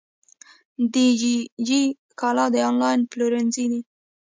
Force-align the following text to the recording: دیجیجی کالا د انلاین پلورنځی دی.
دیجیجی 0.93 1.81
کالا 2.19 2.45
د 2.53 2.55
انلاین 2.69 2.99
پلورنځی 3.11 3.65
دی. 3.71 3.81